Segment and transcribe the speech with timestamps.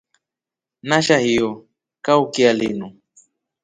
[0.83, 1.67] Nasha hiyo
[2.01, 2.91] kaukya linu.